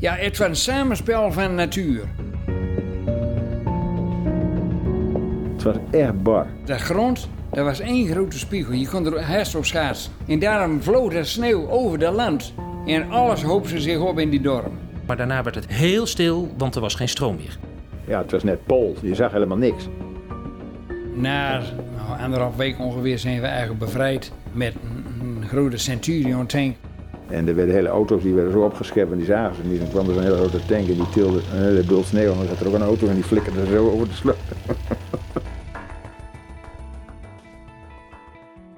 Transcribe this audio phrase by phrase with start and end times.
[0.00, 2.08] Ja, het was een samenspel van natuur.
[5.52, 6.46] Het was echt bar.
[6.64, 8.72] De grond, dat was één grote spiegel.
[8.72, 10.12] Je kon er herst op schaatsen.
[10.26, 12.54] En daarom vloog de sneeuw over de land.
[12.86, 14.70] En alles hoopte zich op in die dorp.
[15.06, 17.58] Maar daarna werd het heel stil, want er was geen stroom meer.
[18.06, 18.96] Ja, het was net Pool.
[19.02, 19.88] Je zag helemaal niks.
[21.14, 26.76] Na nou, anderhalf week ongeveer zijn we eigenlijk bevrijd met een, een grote Centurion tank.
[27.28, 29.80] En er werden hele auto's die werden zo opgeschept en die zagen ze niet.
[29.80, 32.30] Dan kwam er zo'n hele grote tank en die tilde een hele bult sneeuw.
[32.30, 34.36] En dan zat er ook een auto en die flikkerde zo over de sloot.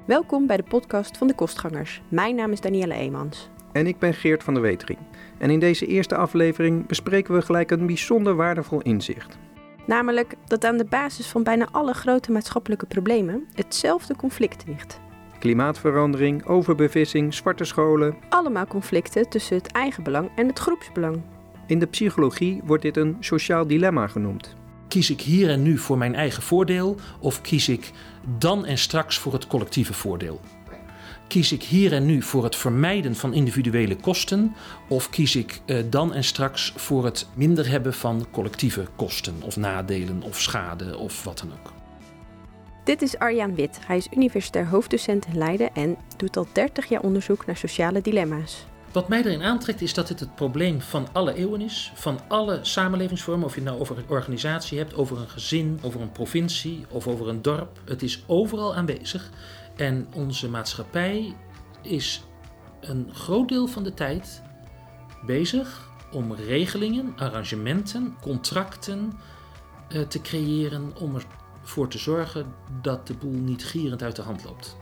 [0.04, 2.02] Welkom bij de podcast van de Kostgangers.
[2.08, 3.50] Mijn naam is Danielle Eemans.
[3.72, 4.98] En ik ben Geert van der Wetering.
[5.38, 9.38] En in deze eerste aflevering bespreken we gelijk een bijzonder waardevol inzicht.
[9.86, 15.00] Namelijk dat aan de basis van bijna alle grote maatschappelijke problemen hetzelfde conflict ligt.
[15.40, 18.16] Klimaatverandering, overbevissing, zwarte scholen.
[18.28, 21.22] Allemaal conflicten tussen het eigenbelang en het groepsbelang.
[21.66, 24.54] In de psychologie wordt dit een sociaal dilemma genoemd.
[24.88, 27.90] Kies ik hier en nu voor mijn eigen voordeel of kies ik
[28.38, 30.40] dan en straks voor het collectieve voordeel?
[31.28, 34.54] Kies ik hier en nu voor het vermijden van individuele kosten
[34.88, 39.56] of kies ik eh, dan en straks voor het minder hebben van collectieve kosten of
[39.56, 41.79] nadelen of schade of wat dan ook?
[42.84, 43.78] Dit is Arjaan Wit.
[43.86, 48.64] Hij is universitair hoofddocent in Leiden en doet al 30 jaar onderzoek naar sociale dilemma's.
[48.92, 52.58] Wat mij erin aantrekt is dat het het probleem van alle eeuwen is, van alle
[52.62, 56.84] samenlevingsvormen, of je het nou over een organisatie hebt, over een gezin, over een provincie
[56.88, 57.80] of over een dorp.
[57.84, 59.30] Het is overal aanwezig
[59.76, 61.34] en onze maatschappij
[61.82, 62.22] is
[62.80, 64.42] een groot deel van de tijd
[65.26, 69.12] bezig om regelingen, arrangementen, contracten
[69.92, 71.16] uh, te creëren om
[71.62, 74.76] ervoor te zorgen dat de boel niet gierend uit de hand loopt.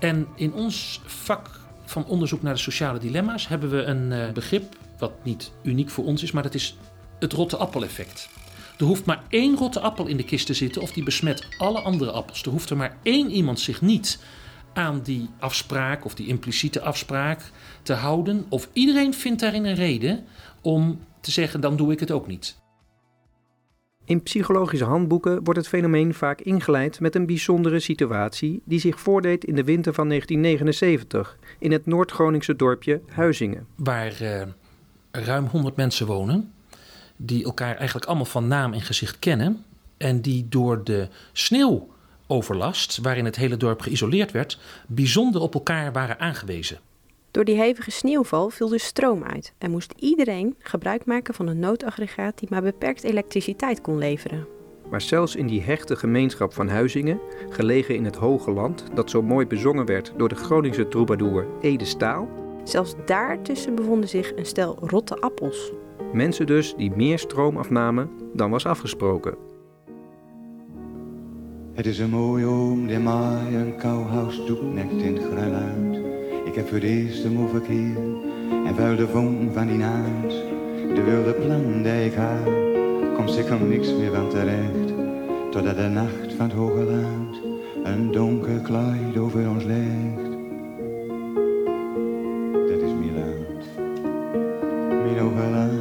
[0.00, 4.76] En in ons vak van onderzoek naar de sociale dilemma's hebben we een uh, begrip
[4.98, 6.76] wat niet uniek voor ons is, maar dat is
[7.18, 8.28] het rotte appeleffect.
[8.78, 11.80] Er hoeft maar één rotte appel in de kist te zitten of die besmet alle
[11.80, 12.42] andere appels.
[12.42, 14.18] Er hoeft er maar één iemand zich niet
[14.72, 17.50] aan die afspraak of die impliciete afspraak
[17.82, 18.46] te houden.
[18.48, 20.24] Of iedereen vindt daarin een reden
[20.60, 22.58] om te zeggen: dan doe ik het ook niet.
[24.04, 29.44] In psychologische handboeken wordt het fenomeen vaak ingeleid met een bijzondere situatie die zich voordeed
[29.44, 33.66] in de winter van 1979 in het Noord-Groningse dorpje Huizingen.
[33.76, 34.42] Waar uh,
[35.10, 36.52] ruim 100 mensen wonen,
[37.16, 39.64] die elkaar eigenlijk allemaal van naam en gezicht kennen
[39.96, 46.18] en die door de sneeuwoverlast, waarin het hele dorp geïsoleerd werd, bijzonder op elkaar waren
[46.18, 46.78] aangewezen.
[47.36, 51.58] Door die hevige sneeuwval viel de stroom uit en moest iedereen gebruik maken van een
[51.58, 54.46] noodaggregaat die maar beperkt elektriciteit kon leveren.
[54.90, 59.22] Maar zelfs in die hechte gemeenschap van Huizingen, gelegen in het hoge land dat zo
[59.22, 62.28] mooi bezongen werd door de Groningse troubadour Ede Staal,
[62.64, 65.72] zelfs daartussen bevonden zich een stel rotte appels.
[66.12, 69.34] Mensen dus die meer stroom afnamen dan was afgesproken.
[71.72, 75.28] Het is een mooie oom die mij een kouhuis doeknekt in het
[76.56, 77.96] heb voor de eerste moe verkeer
[78.66, 80.30] en vuil de vonk van die naad.
[80.94, 82.44] De wilde plan die ik had,
[83.16, 84.92] komt zeker niks meer van terecht.
[85.50, 87.40] Totdat de nacht van het hoge land
[87.84, 90.30] een donker kleid over ons legt.
[92.68, 93.64] Dat is mijn land,
[94.88, 95.74] mijn hoge land.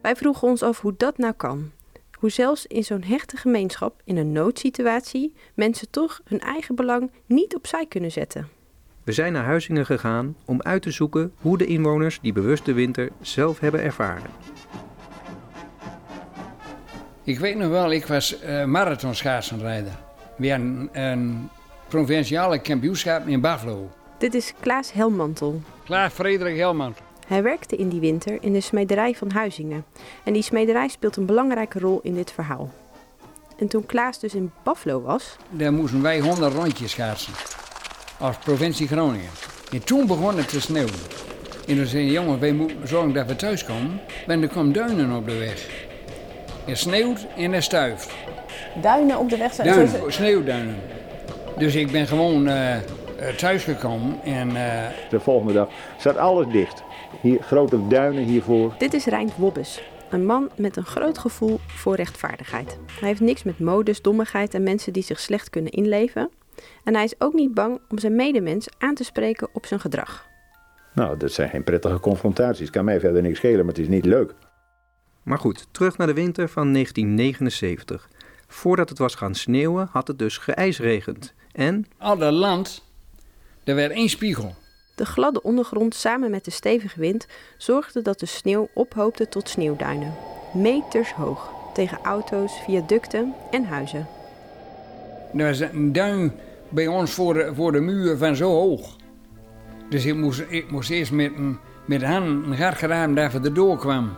[0.00, 1.70] Wij vroegen ons af hoe dat nou kan.
[2.22, 7.54] Hoe zelfs in zo'n hechte gemeenschap, in een noodsituatie, mensen toch hun eigen belang niet
[7.54, 8.48] opzij kunnen zetten.
[9.04, 13.10] We zijn naar Huizingen gegaan om uit te zoeken hoe de inwoners die bewuste winter
[13.20, 14.30] zelf hebben ervaren.
[17.22, 19.92] Ik weet nog wel, ik was uh, marathonschaatsenrijder.
[20.36, 21.48] Weer een, een
[21.88, 23.90] provinciale kampioenschap in Buffalo.
[24.18, 25.62] Dit is Klaas Helmantel.
[25.84, 27.01] Klaas Frederik Helmantel.
[27.26, 29.84] Hij werkte in die winter in de smederij van Huizingen.
[30.24, 32.70] En die smederij speelt een belangrijke rol in dit verhaal.
[33.56, 35.36] En toen Klaas dus in Buffalo was...
[35.50, 37.32] Daar moesten wij 100 rondjes schaatsen.
[38.18, 39.30] Als provincie Groningen.
[39.72, 41.00] En toen begon het te sneeuwen.
[41.68, 44.00] En toen zei jongen, wij moeten zorgen dat we thuis komen.
[44.26, 45.68] Want er komen duinen op de weg.
[46.64, 48.10] Het sneeuwt en het stuift.
[48.82, 49.54] Duinen op de weg?
[49.54, 50.76] Duinen, sneeuwduinen.
[51.58, 52.76] Dus ik ben gewoon uh,
[53.36, 54.48] thuisgekomen en...
[54.48, 54.86] Uh...
[55.10, 56.82] De volgende dag zat alles dicht.
[57.20, 58.74] Hier grote duinen hiervoor.
[58.78, 62.78] Dit is Rijnt Wobbes, een man met een groot gevoel voor rechtvaardigheid.
[63.00, 66.30] Hij heeft niks met modus, dommigheid en mensen die zich slecht kunnen inleven.
[66.84, 70.26] En hij is ook niet bang om zijn medemens aan te spreken op zijn gedrag.
[70.94, 72.60] Nou, dat zijn geen prettige confrontaties.
[72.60, 74.34] Het kan mij verder niks schelen, maar het is niet leuk.
[75.22, 78.08] Maar goed, terug naar de winter van 1979.
[78.46, 81.34] Voordat het was gaan sneeuwen, had het dus geijsregend.
[81.52, 82.84] En Al dat land,
[83.64, 84.54] er werd één spiegel.
[84.94, 87.26] De gladde ondergrond samen met de stevige wind
[87.56, 90.14] zorgde dat de sneeuw ophoopte tot sneeuwduinen.
[90.54, 94.06] Meters hoog, tegen auto's, viaducten en huizen.
[95.36, 96.32] Er was een duin
[96.68, 98.96] bij ons voor de, voor de muur van zo hoog.
[99.88, 103.40] Dus ik moest, ik moest eerst met een, met hand een gat gedaan dat we
[103.40, 104.16] erdoor kwam.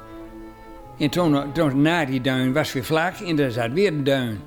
[0.99, 4.41] En toen, toen na die duin was weer vlak en er zat weer een duin.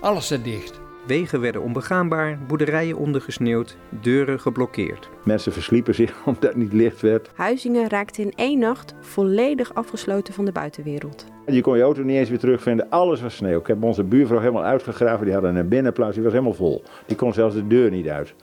[0.00, 0.85] Alles zat dicht.
[1.06, 5.08] Wegen werden onbegaanbaar, boerderijen ondergesneeuwd, deuren geblokkeerd.
[5.24, 7.30] Mensen versliepen zich omdat het niet licht werd.
[7.34, 11.26] Huizingen raakten in één nacht volledig afgesloten van de buitenwereld.
[11.46, 12.90] Je kon je auto niet eens weer terugvinden.
[12.90, 13.58] Alles was sneeuw.
[13.58, 15.24] Ik heb onze buurvrouw helemaal uitgegraven.
[15.24, 16.14] Die hadden een binnenplaats.
[16.14, 16.82] Die was helemaal vol.
[17.06, 18.34] Die kon zelfs de deur niet uit.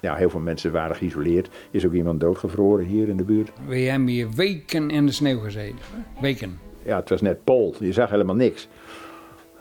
[0.00, 1.48] Ja, heel veel mensen waren geïsoleerd.
[1.70, 3.52] Is ook iemand doodgevroren hier in de buurt.
[3.66, 5.78] We hebben hier weken in de sneeuw gezeten.
[6.20, 6.58] Weken.
[6.82, 7.74] Ja, het was net Pool.
[7.78, 8.68] Je zag helemaal niks.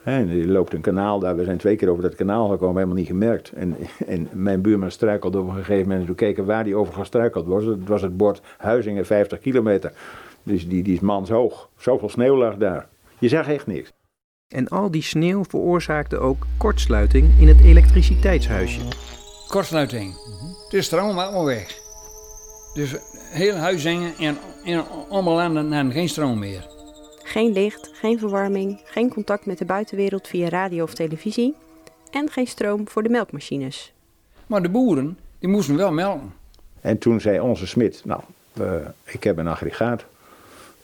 [0.03, 1.35] En er loopt een kanaal daar.
[1.35, 3.51] We zijn twee keer over dat kanaal gekomen, helemaal niet gemerkt.
[3.51, 3.75] En,
[4.07, 6.05] en mijn buurman struikelde op een gegeven moment.
[6.05, 7.63] Toen keken waar die over gestruikeld was.
[7.63, 9.91] Het was het bord Huizingen 50 kilometer.
[10.43, 11.69] Dus die, die is manshoog.
[11.77, 12.87] Zoveel sneeuw lag daar.
[13.19, 13.91] Je zag echt niks.
[14.47, 18.81] En al die sneeuw veroorzaakte ook kortsluiting in het elektriciteitshuisje.
[19.47, 20.13] Kortsluiting.
[20.69, 21.81] De stroom was allemaal weg.
[22.73, 22.95] Dus
[23.31, 26.72] heel Huizingen en, en allemaal landen hadden geen stroom meer.
[27.23, 31.55] Geen licht, geen verwarming, geen contact met de buitenwereld via radio of televisie
[32.11, 33.93] en geen stroom voor de melkmachines.
[34.47, 36.33] Maar de boeren, die moesten wel melken.
[36.81, 38.21] En toen zei onze smid, nou,
[38.53, 40.05] eh, ik heb een aggregaat.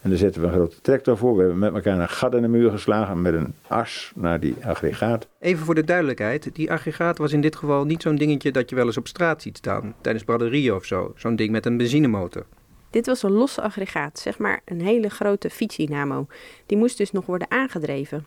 [0.02, 1.34] En daar zetten we een grote tractor voor.
[1.34, 4.56] We hebben met elkaar een gat in de muur geslagen met een as naar die
[4.64, 5.26] aggregaat.
[5.38, 8.76] Even voor de duidelijkheid, die aggregaat was in dit geval niet zo'n dingetje dat je
[8.76, 11.12] wel eens op straat ziet staan, tijdens braderieën of zo.
[11.16, 12.44] Zo'n ding met een benzinemotor.
[12.90, 16.26] Dit was een losse aggregaat, zeg maar een hele grote fietsdynamo.
[16.66, 18.26] Die moest dus nog worden aangedreven.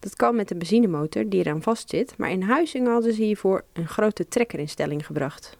[0.00, 3.88] Dat kan met een benzinemotor die eraan vastzit, maar in Huizingen hadden ze hiervoor een
[3.88, 5.56] grote trekkerinstelling gebracht.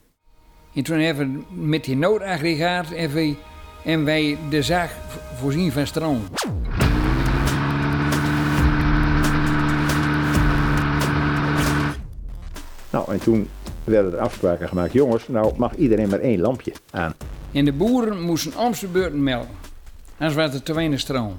[0.75, 3.37] En toen hebben we met die noodaggregaat even,
[3.85, 6.23] en wij de zaak vo- voorzien van stroom.
[12.91, 13.49] Nou, en toen
[13.85, 14.93] werden er afspraken gemaakt.
[14.93, 17.15] Jongens, nou mag iedereen maar één lampje aan.
[17.57, 19.55] En de boeren moesten om zijn beurt melken.
[20.19, 21.37] Anders was er te weinig stroom.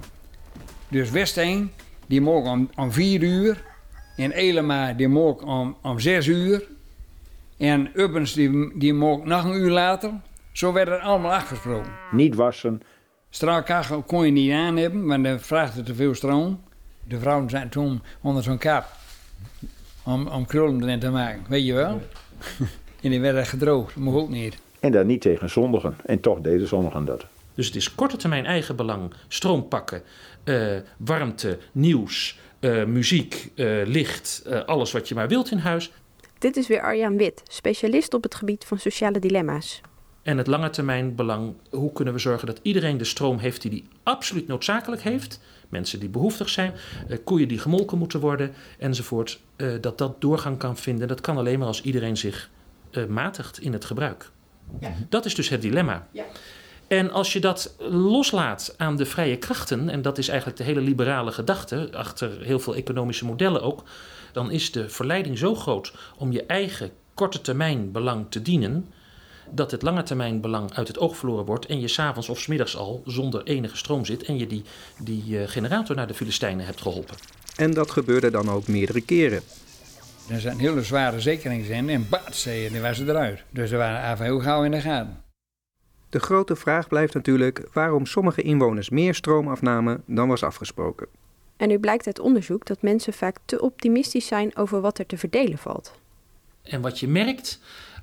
[0.88, 1.70] Dus Westeen,
[2.06, 3.64] die mocht om, om vier uur.
[4.16, 6.68] En Elema, die mocht om, om zes uur.
[7.56, 10.12] En Ubbens, die, die mocht nog een uur later.
[10.52, 11.92] Zo werd het allemaal afgesproken.
[12.10, 12.82] Niet wassen.
[13.30, 16.60] Straalkachel kon je niet aan hebben, want dan vraagde te veel stroom.
[17.04, 18.86] De vrouwen zaten toen onder zo'n kap.
[20.02, 22.02] Om, om krullen erin te maken, weet je wel?
[23.02, 24.58] en die werden gedroogd, dat mocht ook niet.
[24.80, 25.96] En daar niet tegen zondigen.
[26.04, 27.26] En toch deden sommigen dat.
[27.54, 30.02] Dus het is korte termijn eigen belang, stroom pakken,
[30.44, 35.92] eh, warmte, nieuws, eh, muziek, eh, licht, eh, alles wat je maar wilt in huis.
[36.38, 39.80] Dit is weer Arjan Wit, specialist op het gebied van sociale dilemma's.
[40.22, 43.70] En het lange termijn belang, hoe kunnen we zorgen dat iedereen de stroom heeft die
[43.70, 45.40] die absoluut noodzakelijk heeft.
[45.68, 46.72] Mensen die behoeftig zijn,
[47.24, 49.40] koeien die gemolken moeten worden enzovoort.
[49.56, 51.08] eh, dat dat doorgang kan vinden.
[51.08, 52.50] Dat kan alleen maar als iedereen zich
[52.90, 54.30] eh, matigt in het gebruik.
[55.08, 56.06] Dat is dus het dilemma.
[56.88, 60.80] En als je dat loslaat aan de vrije krachten, en dat is eigenlijk de hele
[60.80, 63.82] liberale gedachte, achter heel veel economische modellen ook,
[64.32, 68.88] dan is de verleiding zo groot om je eigen korte termijn belang te dienen,
[69.50, 72.46] dat het lange termijn belang uit het oog verloren wordt en je s'avonds of 's
[72.46, 74.62] middags al zonder enige stroom zit en je die,
[74.98, 77.16] die eh, generator naar de Filistijnen hebt geholpen.
[77.56, 79.42] En dat gebeurde dan ook meerdere keren.
[80.30, 82.06] Er zijn hele zware zekerings in en
[82.42, 83.44] je, die was ze eruit.
[83.50, 85.22] Dus ze waren even heel gauw in de gaten.
[86.08, 91.06] De grote vraag blijft natuurlijk waarom sommige inwoners meer stroom afnamen dan was afgesproken.
[91.56, 95.18] En nu blijkt uit onderzoek dat mensen vaak te optimistisch zijn over wat er te
[95.18, 95.92] verdelen valt.
[96.62, 97.60] En wat je merkt,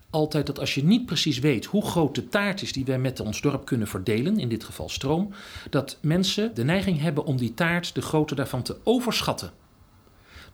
[0.09, 3.19] altijd dat als je niet precies weet hoe groot de taart is die wij met
[3.19, 5.33] ons dorp kunnen verdelen, in dit geval stroom,
[5.69, 9.51] dat mensen de neiging hebben om die taart, de grootte daarvan, te overschatten.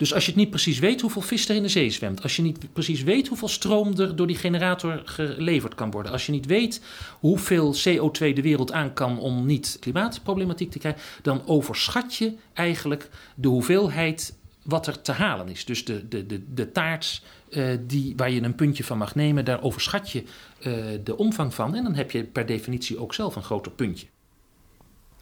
[0.01, 2.35] Dus als je het niet precies weet hoeveel vis er in de zee zwemt, als
[2.35, 6.31] je niet precies weet hoeveel stroom er door die generator geleverd kan worden, als je
[6.31, 6.81] niet weet
[7.19, 13.09] hoeveel CO2 de wereld aan kan om niet klimaatproblematiek te krijgen, dan overschat je eigenlijk
[13.35, 15.65] de hoeveelheid wat er te halen is.
[15.65, 19.45] Dus de, de, de, de taart eh, die, waar je een puntje van mag nemen,
[19.45, 20.23] daar overschat je
[20.59, 21.75] eh, de omvang van.
[21.75, 24.07] En dan heb je per definitie ook zelf een groter puntje.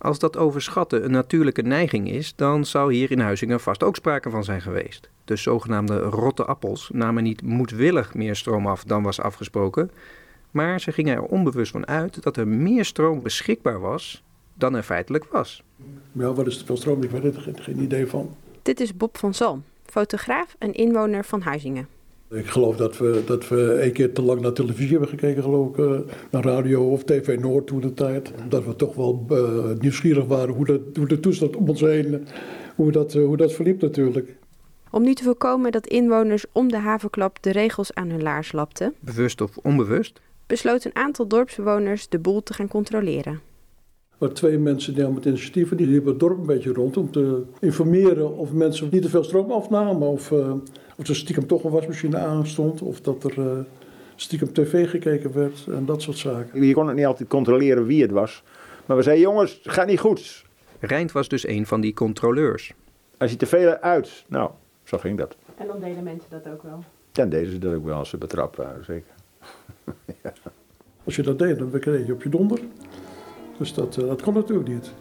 [0.01, 4.29] Als dat overschatten een natuurlijke neiging is, dan zou hier in Huizingen vast ook sprake
[4.29, 5.09] van zijn geweest.
[5.25, 9.91] De zogenaamde rotte appels namen niet moedwillig meer stroom af dan was afgesproken,
[10.51, 14.83] maar ze gingen er onbewust van uit dat er meer stroom beschikbaar was dan er
[14.83, 15.63] feitelijk was.
[16.11, 17.03] Ja, wat is te veel stroom?
[17.03, 18.35] Ik weet er geen, geen idee van.
[18.61, 21.87] Dit is Bob van Zalm, fotograaf en inwoner van Huizingen.
[22.31, 25.69] Ik geloof dat we, dat we één keer te lang naar televisie hebben gekeken, geloof
[25.69, 25.99] ik, uh,
[26.31, 28.31] naar radio of TV Noord toen de tijd.
[28.49, 32.27] Dat we toch wel uh, nieuwsgierig waren hoe, dat, hoe de toestand om ons heen,
[32.75, 34.35] hoe dat, uh, hoe dat verliep natuurlijk.
[34.91, 38.93] Om nu te voorkomen dat inwoners om de havenklap de regels aan hun laars lapten,
[38.99, 43.48] bewust of onbewust, besloot een aantal dorpsbewoners de boel te gaan controleren.
[44.19, 47.43] Maar twee mensen die met initiatieven, die liepen het dorp een beetje rond om te
[47.59, 50.53] informeren of mensen niet te veel stroom afnamen of, uh,
[50.95, 53.59] of er stiekem toch een wasmachine aan stond of dat er uh,
[54.15, 56.65] stiekem tv gekeken werd en dat soort zaken.
[56.65, 58.43] Je kon het niet altijd controleren wie het was,
[58.85, 60.45] maar we zeiden jongens, het gaat niet goed.
[60.79, 62.73] Rijnt was dus een van die controleurs.
[63.17, 64.51] Als je te veel uit, nou,
[64.83, 65.35] zo ging dat.
[65.57, 66.83] En dan deden mensen dat ook wel?
[67.11, 69.11] Dan deden ze dat ook wel als ze betrapt waren, zeker.
[70.23, 70.33] ja.
[71.03, 72.59] Als je dat deed, dan kreeg je op je donder.
[73.59, 74.91] Dus dat, uh, dat kon natuurlijk niet.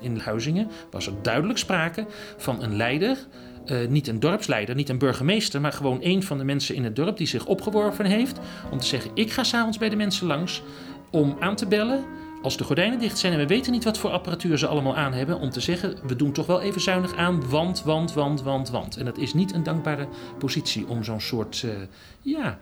[0.00, 2.06] In Huizingen was er duidelijk sprake
[2.36, 3.18] van een leider,
[3.66, 6.96] uh, niet een dorpsleider, niet een burgemeester, maar gewoon een van de mensen in het
[6.96, 8.38] dorp die zich opgeworven heeft
[8.70, 10.62] om te zeggen: Ik ga s'avonds bij de mensen langs
[11.10, 12.04] om aan te bellen.
[12.42, 15.12] Als de gordijnen dicht zijn en we weten niet wat voor apparatuur ze allemaal aan
[15.12, 18.70] hebben, om te zeggen: we doen toch wel even zuinig aan, want, want, want, want,
[18.70, 18.96] want.
[18.96, 20.08] En dat is niet een dankbare
[20.38, 21.72] positie om zo'n soort uh,
[22.20, 22.58] ja,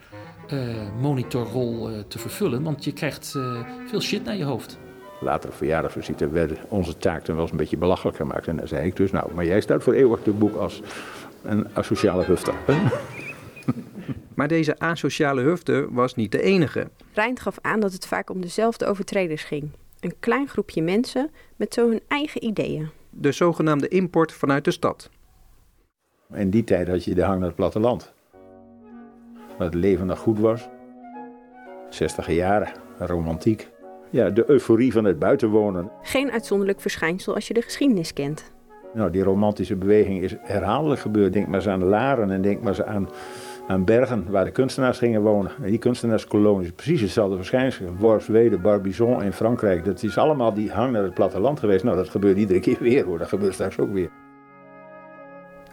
[1.01, 3.39] monitorrol te vervullen, want je krijgt
[3.87, 4.79] veel shit naar je hoofd
[5.21, 8.47] latere verjaardagsvisite werd onze taak toen wel eens een beetje belachelijk gemaakt.
[8.47, 10.83] En dan zei ik dus, nou, maar jij staat voor eeuwig te boek als
[11.43, 12.55] een asociale hufter.
[14.35, 16.89] Maar deze asociale hufter was niet de enige.
[17.13, 19.71] Reind gaf aan dat het vaak om dezelfde overtreders ging.
[20.01, 22.89] Een klein groepje mensen met zo hun eigen ideeën.
[23.11, 25.11] De zogenaamde import vanuit de stad.
[26.33, 28.13] In die tijd had je de hang naar het platteland.
[29.59, 30.69] Waar het leven nog goed was.
[31.91, 33.69] 60 jaren, romantiek
[34.15, 35.91] ja, de euforie van het buitenwonen.
[36.03, 38.53] Geen uitzonderlijk verschijnsel als je de geschiedenis kent.
[38.93, 41.33] Nou, die romantische beweging is herhaaldelijk gebeurd.
[41.33, 43.09] Denk maar eens aan Laren en denk maar eens aan,
[43.67, 45.53] aan Bergen, waar de kunstenaars gingen wonen.
[45.63, 47.87] En die kunstenaarskolonies, precies hetzelfde verschijnsel.
[47.99, 51.85] Worpswede, Barbizon in Frankrijk, dat is allemaal die hang naar het platteland geweest.
[51.85, 54.09] Nou, dat gebeurt iedere keer weer hoor, dat gebeurt straks ook weer.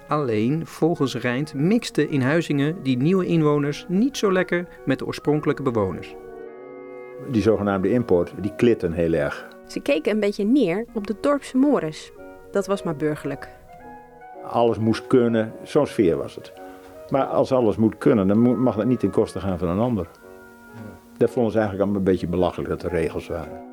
[0.07, 5.61] Alleen, volgens Rijnd, mixten in Huizingen die nieuwe inwoners niet zo lekker met de oorspronkelijke
[5.61, 6.15] bewoners
[7.27, 9.47] die zogenaamde import, die klitten heel erg.
[9.67, 12.11] Ze keken een beetje neer op de dorpse mores.
[12.51, 13.49] Dat was maar burgerlijk.
[14.43, 16.53] Alles moest kunnen, zo'n sfeer was het.
[17.09, 20.07] Maar als alles moet kunnen, dan mag dat niet ten koste gaan van een ander.
[21.17, 23.69] Dat vonden ze eigenlijk allemaal een beetje belachelijk dat er regels waren.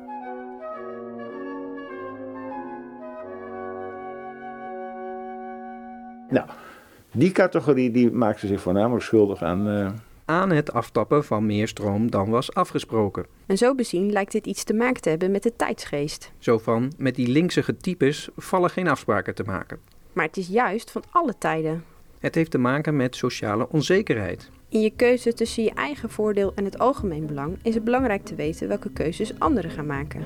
[6.29, 6.47] Nou,
[7.11, 9.89] die categorie die maakte zich voornamelijk schuldig aan, uh,
[10.29, 13.25] aan het aftappen van meer stroom dan was afgesproken.
[13.45, 16.31] En zo bezien lijkt dit iets te maken te hebben met de tijdsgeest.
[16.37, 19.79] Zo van, met die linkse types vallen geen afspraken te maken.
[20.13, 21.83] Maar het is juist van alle tijden.
[22.19, 24.49] Het heeft te maken met sociale onzekerheid.
[24.69, 28.35] In je keuze tussen je eigen voordeel en het algemeen belang is het belangrijk te
[28.35, 30.23] weten welke keuzes anderen gaan maken.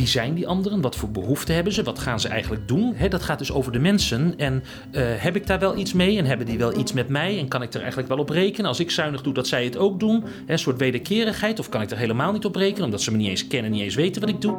[0.00, 0.80] Wie zijn die anderen?
[0.80, 1.82] Wat voor behoeften hebben ze?
[1.82, 2.94] Wat gaan ze eigenlijk doen?
[3.08, 4.34] dat gaat dus over de mensen.
[4.36, 6.18] En uh, heb ik daar wel iets mee?
[6.18, 7.38] En hebben die wel iets met mij?
[7.38, 8.68] En kan ik er eigenlijk wel op rekenen?
[8.68, 10.24] Als ik zuinig doe, dat zij het ook doen?
[10.46, 11.58] een soort wederkerigheid.
[11.58, 12.84] Of kan ik er helemaal niet op rekenen?
[12.84, 14.58] Omdat ze me niet eens kennen, niet eens weten wat ik doe?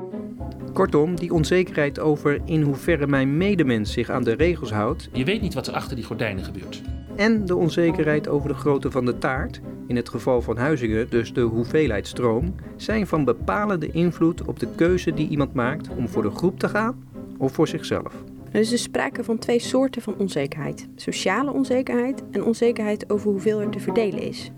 [0.74, 5.10] Kortom, die onzekerheid over in hoeverre mijn medemens zich aan de regels houdt.
[5.14, 6.82] Je weet niet wat er achter die gordijnen gebeurt.
[7.16, 11.34] En de onzekerheid over de grootte van de taart, in het geval van Huizingen dus
[11.34, 16.24] de hoeveelheid stroom, zijn van bepalende invloed op de keuze die iemand maakt om voor
[16.24, 17.04] de groep te gaan
[17.38, 18.14] of voor zichzelf.
[18.52, 23.62] Er is dus sprake van twee soorten van onzekerheid: sociale onzekerheid en onzekerheid over hoeveel
[23.62, 24.52] er te verdelen is.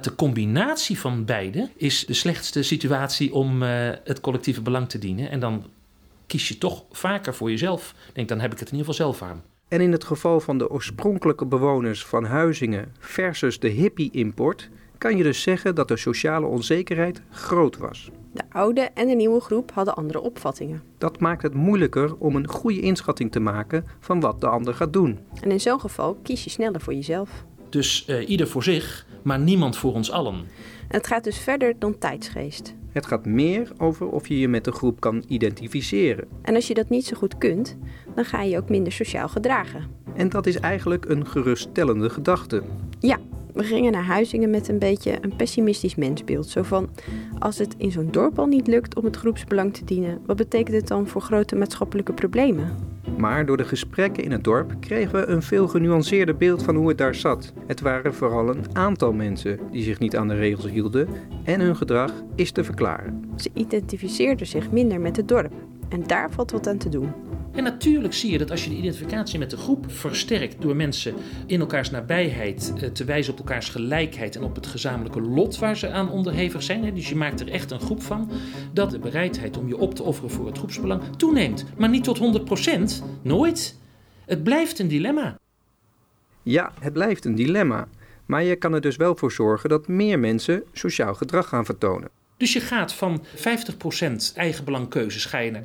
[0.00, 3.68] De combinatie van beide is de slechtste situatie om uh,
[4.04, 5.30] het collectieve belang te dienen.
[5.30, 5.64] En dan
[6.26, 7.94] kies je toch vaker voor jezelf.
[8.08, 9.42] Ik denk, dan heb ik het in ieder geval zelf aan.
[9.68, 15.22] En in het geval van de oorspronkelijke bewoners van Huizingen versus de hippie-import, kan je
[15.22, 18.10] dus zeggen dat de sociale onzekerheid groot was.
[18.32, 20.82] De oude en de nieuwe groep hadden andere opvattingen.
[20.98, 24.92] Dat maakt het moeilijker om een goede inschatting te maken van wat de ander gaat
[24.92, 25.18] doen.
[25.40, 27.44] En in zo'n geval kies je sneller voor jezelf.
[27.68, 30.46] Dus uh, ieder voor zich, maar niemand voor ons allen.
[30.88, 32.74] het gaat dus verder dan tijdsgeest.
[32.98, 36.28] Het gaat meer over of je je met de groep kan identificeren.
[36.42, 37.76] En als je dat niet zo goed kunt,
[38.14, 39.82] dan ga je ook minder sociaal gedragen.
[40.14, 42.62] En dat is eigenlijk een geruststellende gedachte.
[43.00, 43.18] Ja,
[43.58, 46.48] we gingen naar Huizingen met een beetje een pessimistisch mensbeeld.
[46.48, 46.88] Zo van,
[47.38, 50.76] als het in zo'n dorp al niet lukt om het groepsbelang te dienen, wat betekent
[50.76, 52.76] het dan voor grote maatschappelijke problemen?
[53.16, 56.88] Maar door de gesprekken in het dorp kregen we een veel genuanceerder beeld van hoe
[56.88, 57.52] het daar zat.
[57.66, 61.08] Het waren vooral een aantal mensen die zich niet aan de regels hielden
[61.44, 63.24] en hun gedrag is te verklaren.
[63.36, 65.52] Ze identificeerden zich minder met het dorp
[65.88, 67.12] en daar valt wat aan te doen.
[67.58, 71.14] En natuurlijk zie je dat als je de identificatie met de groep versterkt door mensen
[71.46, 75.76] in elkaars nabijheid eh, te wijzen op elkaars gelijkheid en op het gezamenlijke lot waar
[75.76, 78.30] ze aan onderhevig zijn, dus je maakt er echt een groep van,
[78.72, 81.64] dat de bereidheid om je op te offeren voor het groepsbelang toeneemt.
[81.76, 82.18] Maar niet tot
[83.00, 83.78] 100%, nooit.
[84.26, 85.38] Het blijft een dilemma.
[86.42, 87.88] Ja, het blijft een dilemma.
[88.26, 92.08] Maar je kan er dus wel voor zorgen dat meer mensen sociaal gedrag gaan vertonen.
[92.36, 95.62] Dus je gaat van 50% eigenbelangkeuzes ga je naar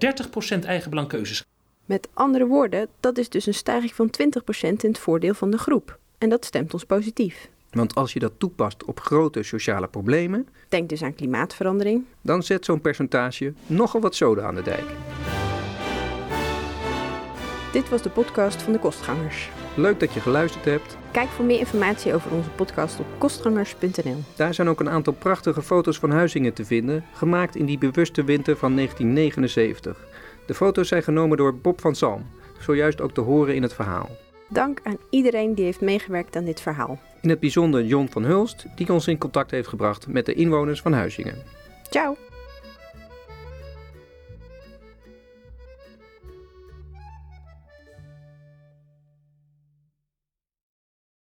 [0.59, 1.43] 30% eigenbelangkeuzes.
[1.85, 4.11] Met andere woorden, dat is dus een stijging van 20%
[4.59, 5.97] in het voordeel van de groep.
[6.17, 7.49] En dat stemt ons positief.
[7.71, 12.03] Want als je dat toepast op grote sociale problemen, Denk dus aan klimaatverandering.
[12.21, 14.85] dan zet zo'n percentage nogal wat zoden aan de dijk.
[17.71, 19.49] Dit was de podcast van de Kostgangers.
[19.75, 20.97] Leuk dat je geluisterd hebt.
[21.11, 24.17] Kijk voor meer informatie over onze podcast op kostgangers.nl.
[24.35, 28.23] Daar zijn ook een aantal prachtige foto's van Huizingen te vinden, gemaakt in die bewuste
[28.23, 29.97] winter van 1979.
[30.45, 32.25] De foto's zijn genomen door Bob van Salm,
[32.59, 34.09] zojuist ook te horen in het verhaal.
[34.49, 36.99] Dank aan iedereen die heeft meegewerkt aan dit verhaal.
[37.21, 40.81] In het bijzonder John van Hulst, die ons in contact heeft gebracht met de inwoners
[40.81, 41.35] van Huizingen.
[41.89, 42.17] Ciao!